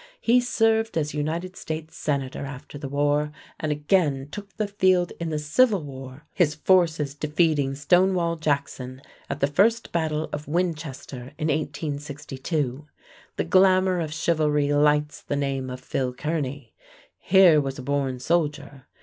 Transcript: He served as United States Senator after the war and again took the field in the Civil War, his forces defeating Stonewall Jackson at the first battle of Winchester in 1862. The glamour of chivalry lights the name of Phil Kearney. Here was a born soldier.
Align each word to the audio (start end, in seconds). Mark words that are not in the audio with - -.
He 0.19 0.41
served 0.41 0.97
as 0.97 1.13
United 1.13 1.55
States 1.55 1.95
Senator 1.95 2.43
after 2.43 2.79
the 2.79 2.89
war 2.89 3.31
and 3.59 3.71
again 3.71 4.29
took 4.31 4.51
the 4.57 4.67
field 4.67 5.11
in 5.19 5.29
the 5.29 5.37
Civil 5.37 5.83
War, 5.83 6.25
his 6.33 6.55
forces 6.55 7.13
defeating 7.13 7.75
Stonewall 7.75 8.35
Jackson 8.37 9.03
at 9.29 9.41
the 9.41 9.45
first 9.45 9.91
battle 9.91 10.27
of 10.33 10.47
Winchester 10.47 11.33
in 11.37 11.49
1862. 11.49 12.87
The 13.37 13.43
glamour 13.43 13.99
of 13.99 14.11
chivalry 14.11 14.73
lights 14.73 15.21
the 15.21 15.35
name 15.35 15.69
of 15.69 15.79
Phil 15.79 16.15
Kearney. 16.15 16.73
Here 17.19 17.61
was 17.61 17.77
a 17.77 17.83
born 17.83 18.17
soldier. 18.17 18.87